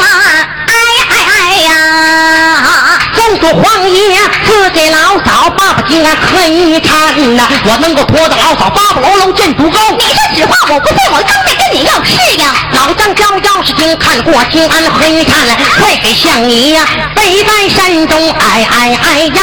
[3.53, 9.99] 宗主皇爷赐给老嫂爸爸金安和一看呐，我能够拖着老嫂八宝楼见主公。
[9.99, 12.55] 你说实话，我不信，我刚才跟你要是呀。
[12.73, 15.45] 老张交钥匙经看过金安和一看，
[15.79, 19.43] 快给相爷呀背在山中，哎哎哎呀！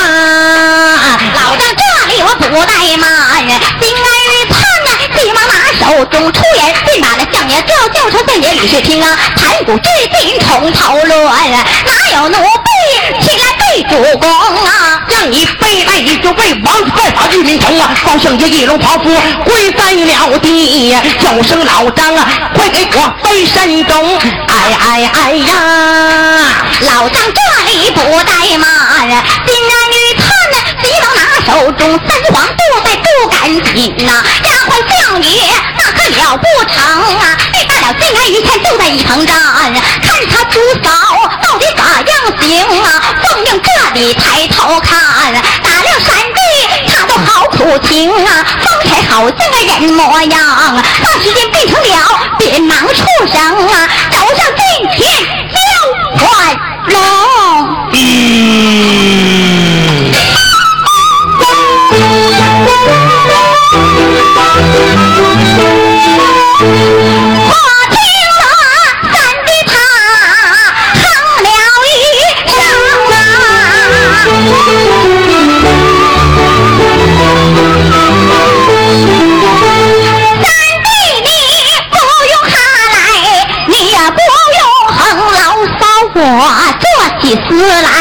[1.36, 3.48] 老张这里我不怠慢，
[3.80, 4.90] 金安玉灿呐，
[5.20, 11.26] 急忙拿手中出言，便把那相爷叫叫声相爷李世听啊，盘古至今重头论，
[11.86, 13.19] 哪有奴婢
[13.84, 15.02] 主公啊？
[15.08, 17.94] 让你背来你就为王子犯法玉民城啊！
[18.06, 19.04] 高相爷一龙袍服
[19.44, 24.18] 跪在了地，叫声老张啊，快给我背山中，
[24.48, 25.54] 哎哎哎呀！
[26.82, 28.70] 老张这里不怠慢，
[29.46, 35.28] 金安玉灿呐，急忙拿手中三皇都在不敢紧呐，丫鬟相爷
[35.78, 36.82] 那可了不成
[37.20, 37.38] 啊！
[37.52, 40.90] 被大了金安玉灿就在一旁站，看他主嫂
[41.60, 43.02] 的咋样行啊？
[43.24, 44.98] 凤英这里抬头看，
[45.64, 46.40] 打量山地
[46.88, 55.39] 他都好苦情啊，方才好像个人模样，霎时间变成了扁盲畜生啊，走上近前
[87.30, 87.99] 你死了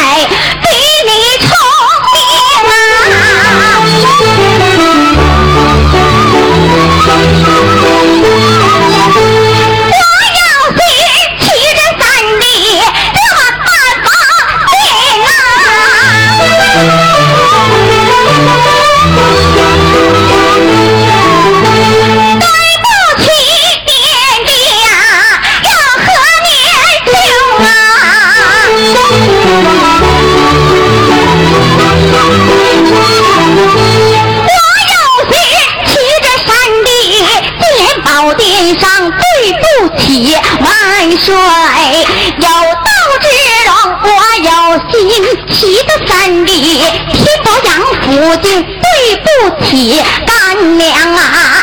[46.28, 48.12] 三弟，皮包养父
[48.42, 51.57] 亲，对不起干娘啊！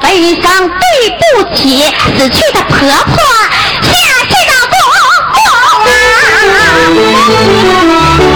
[0.00, 0.84] 坟上，对
[1.34, 3.16] 不起死去的婆婆，
[3.82, 3.92] 下
[4.22, 4.74] 世的公
[5.32, 5.36] 公
[8.28, 8.33] 啊！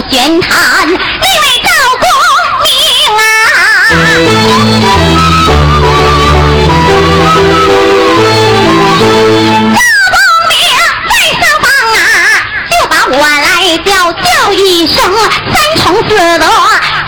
[0.00, 0.50] 黑虎玄坛
[0.88, 2.04] 那位赵公
[2.62, 2.68] 明
[3.16, 3.20] 啊？
[9.74, 9.78] 赵
[10.10, 10.16] 公
[10.48, 10.52] 明
[11.08, 12.00] 在上方啊，
[12.70, 13.46] 就把我来
[13.84, 14.96] 叫叫一声
[15.52, 16.44] 三从四德，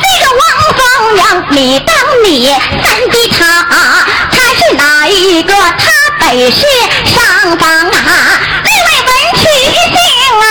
[0.01, 0.41] 这个王
[0.77, 0.81] 凤
[1.17, 2.27] 阳，你当你
[2.83, 3.41] 三弟他，
[4.31, 5.55] 他是哪一个？
[5.55, 6.61] 他本是
[7.07, 9.43] 上方啊，那位文曲
[9.93, 9.97] 星
[10.41, 10.45] 啊。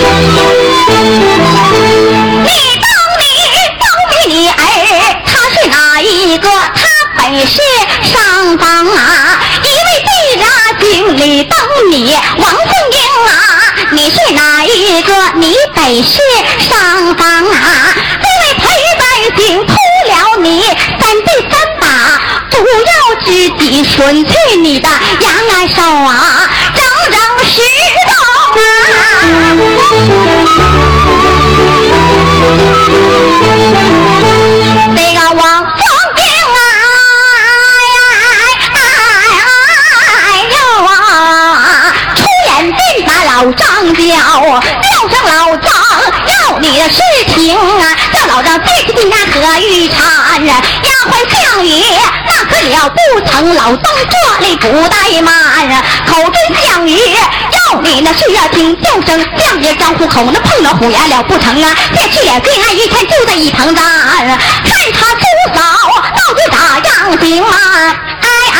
[0.00, 0.06] 你
[2.80, 2.88] 当
[3.18, 3.24] 你
[3.78, 4.52] 当你女儿，
[5.26, 6.48] 他是哪一个？
[6.48, 6.82] 他
[7.16, 7.60] 本是
[8.02, 10.48] 上方啊，一位地รา
[10.80, 10.86] 经
[11.18, 11.58] 理当
[11.90, 11.94] 你
[12.38, 12.98] 王凤英
[13.28, 13.30] 啊，
[13.92, 15.12] 你是哪一个？
[15.34, 16.18] 你本是
[16.66, 18.62] 上方啊，这位陪
[18.96, 19.02] 百
[19.36, 19.72] 姓扑
[20.08, 20.46] 了你
[20.98, 21.84] 三弟三把，
[22.50, 22.90] 不要
[23.26, 23.28] 知
[23.58, 24.32] 己吮去
[53.42, 55.32] 老张这里不怠慢，
[56.06, 64.38] 口中项羽要你那是要听叫声，将爷张虎口那碰了虎牙了不成啊，这去也对岸一天就在一旁站，看
[64.92, 65.22] 他出
[65.54, 65.60] 手
[66.16, 67.50] 到底咋样行啊？
[68.20, 68.58] 哎哎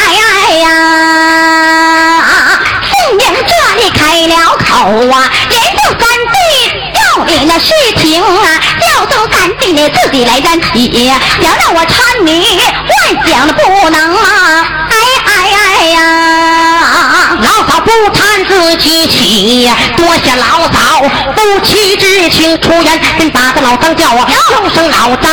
[0.49, 0.69] 哎呀！
[2.91, 6.01] 凤鸣这里开了口啊，言就三
[6.31, 6.35] 弟
[6.95, 9.00] 要你那事情啊，叫
[9.61, 12.59] 弟你自己来担起，想让我搀你，
[12.89, 14.67] 幻想的不能啊！
[14.91, 14.97] 哎
[15.27, 15.31] 哎
[15.81, 16.01] 哎呀！
[17.41, 21.03] 老嫂不贪自己起，多谢老嫂
[21.37, 22.59] 夫妻之情。
[22.61, 25.31] 出言便打个老张叫啊，叫声老张，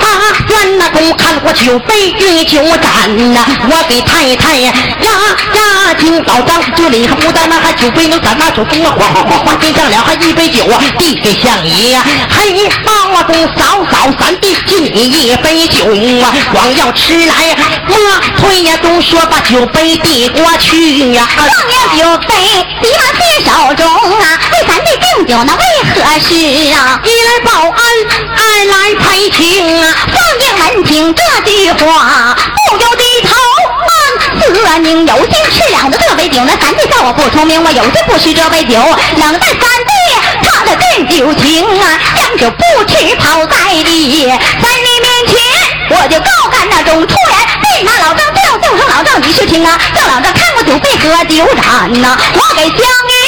[0.00, 0.06] 他
[0.48, 4.72] 愿那公看我酒杯与酒盏呐，我给太太呀
[5.02, 11.98] 压惊老张这里还不但那还酒杯能咱那手中啊，哗哗哗哗进上了，还一杯酒啊，递给相爷，
[12.30, 12.68] 嘿，
[13.12, 15.84] 包公嫂嫂三弟敬你一杯酒
[16.24, 17.96] 啊，光要吃来莫
[18.38, 21.28] 推呀，都说把酒杯递过去呀。
[21.36, 22.34] 状元酒杯
[22.82, 23.86] 急忙接手中
[24.20, 25.62] 啊，为咱弟敬酒那为
[25.94, 26.34] 何事
[26.74, 27.00] 啊？
[27.04, 27.74] 一来报恩，
[28.36, 29.94] 二来赔情啊。
[30.12, 32.36] 凤英闻听这句话，
[32.70, 33.28] 不由低头
[33.86, 38.78] 暗思宁，有心吃两的这杯酒，那三弟叫我不聪明，我有心不吃这杯酒，
[39.16, 39.92] 冷淡三弟
[40.42, 42.50] 他的真酒情啊，将酒
[42.94, 45.34] 不吃抛在地，在你面前
[45.90, 53.18] 我就高干那种突然被那老张叫叫声老张你去听啊，叫老张看我酒杯喝酒盏呐，我给相爷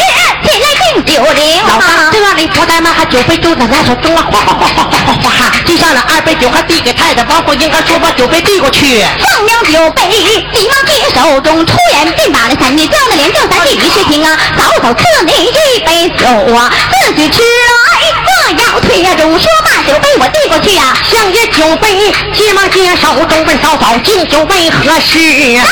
[0.47, 2.11] 进来敬酒灵老张啊。
[2.13, 9.05] 这里不但嘛，还酒杯都在那手中啊，哗哗哗哗哗哗哗哈，递上了二杯酒，还递给太太王凤英，还说把酒杯递过去。
[9.19, 10.09] 放了酒杯，
[10.55, 16.71] 急忙接手中，突然便把那三弟叫了连叫三弟于是听啊，早早赐你一杯酒啊，
[17.05, 17.76] 自己吃来
[18.55, 21.89] 这要退呀中，说罢酒杯我递过去啊，相约酒杯，
[22.35, 25.19] 急忙接手中问嫂嫂敬酒为何事
[25.57, 25.65] 啊？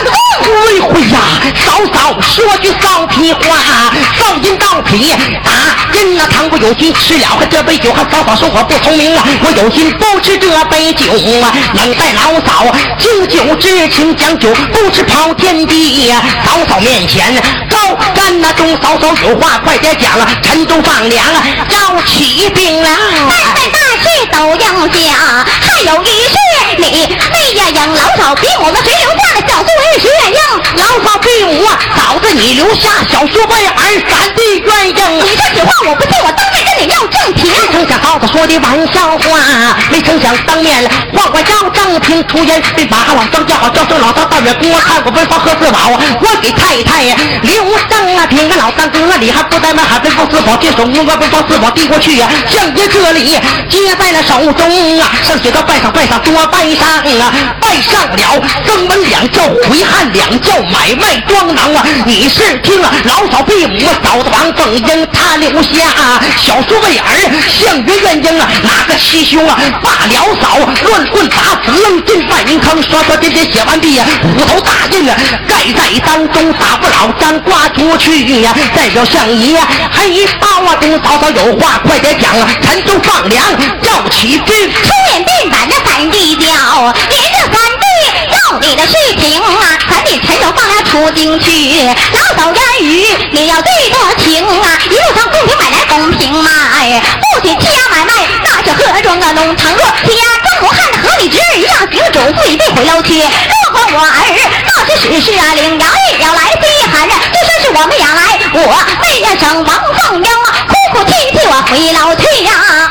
[0.00, 0.50] 拿着真正的功夫。
[0.60, 1.18] 哎回呀，
[1.64, 5.12] 嫂嫂说句臊屁话，少爷心到脾，
[5.44, 5.50] 打
[5.92, 17.34] 人那倘不有心吃了这杯酒，还嫂嫂说我不聪明啊，我有心不吃这杯酒啊，冷待老嫂敬酒之情讲酒，不吃跑天地呀，嫂嫂面前
[17.68, 22.90] 高干那中嫂嫂有话快点讲啊，沉重放粮啊，招起兵来，
[23.28, 26.36] 万岁大事都要讲，还有一事
[26.78, 26.84] 你
[27.32, 30.40] 妹呀养老嫂比我们谁留下的小苏为谁愿应？
[30.76, 37.50] 老嫂比我嫂子你留下小叔为儿三弟愿应，你这句话我不信，我当面跟你要正题。
[37.50, 40.82] 没成想嫂子说的玩笑话，没成想当面
[41.12, 47.04] 话我要正平出言，被把老张叫好叫声老张大远公，看我文房和四宝，我给太太
[47.42, 53.38] 留正啊，听个老三哥你还不怠慢，喊文房四宝接手，我把文房四宝递过去呀，相爷这里
[53.68, 56.88] 接在了手中啊，上写着拜上拜上多拜上
[57.20, 67.08] 啊，拜上了增文两叫回汉两叫买卖装囊啊，你是听啊老嫂闭母嫂子王凤英他留下小叔为儿，
[67.48, 75.16] 相约愿应啊哪个七兄啊把了嫂，乱棍打死扔进万人坑，刷刷点点写完毕呀，虎头大印啊
[75.46, 79.60] 盖在当中，打不老张刮出去呀，代表相爷
[79.92, 83.44] 黑包啊，跟嫂嫂有话快点讲啊，陈州放粮
[83.82, 84.70] 召起兵。
[84.70, 87.84] 出言便把那三叫，连着三弟
[88.30, 91.50] 要你的事情啊，咱得陈手放粮出京去。
[92.12, 98.12] 老嫂言语你要对得情啊，一路上公平买来公平卖，不许欺压买卖，
[98.44, 103.18] 那是何庄啊弄倘若欺压张罗汉的和你侄儿一样行主父已被毁了去。
[103.20, 104.10] 若果我儿
[104.66, 108.60] 告知史事啊，领杨玉要来西喊着，就说是我们养来，我
[109.02, 110.30] 妹呀生王凤英
[110.90, 112.50] 啊，哭哭啼啼我回老去呀、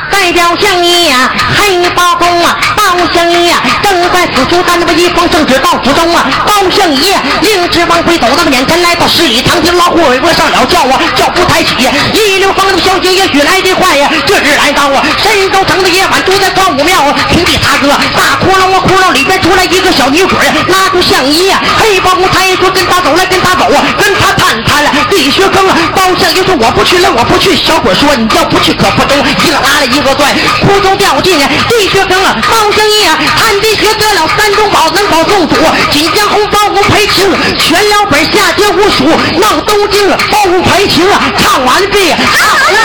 [0.09, 2.83] 代表相爷呀，黑包公啊，包
[3.13, 11.75] 相爷呀，正在此处，但那么一封圣旨到府中啊，包相爷令知王妃走到眼前，来到十里长亭，老虎尾巴上了轿啊，轿夫抬起，
[12.13, 20.37] 一溜风的小姐也许来得快呀，这日来到啊，深州城的夜晚，住在光武庙啊，平地踏个大窟窿啊，窟窿里边出来一个小女鬼，
[20.67, 35.55] 拉住相爷呀，黑包公抬说跟他走来，跟他走啊，跟他探探地穴坑啊，包相爷说我不去了，我不去，小鬼说你要不去可不中，一个拉了一个拽，空中掉进地穴坑了，包相爷啊，探地穴得了三中宝，能保宋祖，
[35.91, 39.05] 锦江红包公赔情，全了本下街无数，
[39.39, 42.77] 闹东京包公赔情啊，唱完毕，好嘞，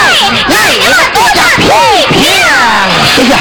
[0.49, 0.55] 来
[0.89, 1.63] 了多加批
[2.11, 2.23] 评，
[3.15, 3.35] 谢谢。